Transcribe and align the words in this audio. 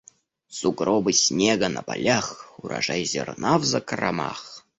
Сугробы 0.47 1.13
снега 1.13 1.69
на 1.73 1.83
полях- 1.83 2.27
урожай 2.57 3.05
зерна 3.05 3.59
в 3.59 3.65
закромах. 3.65 4.65